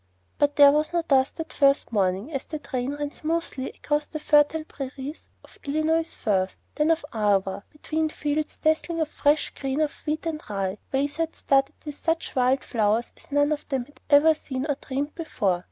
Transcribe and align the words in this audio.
But 0.39 0.55
there 0.55 0.71
was 0.71 0.93
no 0.93 1.03
dust 1.03 1.35
that 1.35 1.53
first 1.53 1.91
morning, 1.91 2.33
as 2.33 2.45
the 2.45 2.57
train 2.57 2.95
ran 2.95 3.11
smoothly 3.11 3.69
across 3.69 4.07
the 4.07 4.19
fertile 4.19 4.63
prairies 4.63 5.27
of 5.43 5.59
Illinois 5.63 6.15
first, 6.15 6.57
and 6.75 6.89
then 6.89 6.91
of 6.97 7.05
Iowa, 7.13 7.65
between 7.71 8.09
fields 8.09 8.57
dazzling 8.57 8.97
with 8.97 9.09
the 9.09 9.13
fresh 9.15 9.53
green 9.53 9.79
of 9.79 9.93
wheat 10.07 10.25
and 10.25 10.41
rye, 10.49 10.69
and 10.69 10.77
waysides 10.91 11.37
studded 11.37 11.75
with 11.85 12.03
such 12.03 12.35
wild 12.35 12.63
flowers 12.63 13.11
as 13.15 13.31
none 13.31 13.51
of 13.51 13.69
them 13.69 13.85
had 13.85 14.01
ever 14.09 14.33
seen 14.33 14.65
or 14.65 14.75
dreamed 14.81 15.09
of 15.09 15.15
before. 15.17 15.59